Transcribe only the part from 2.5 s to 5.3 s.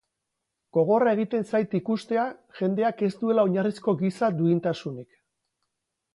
jendeak ez duela oinarrizko giza duintasunik.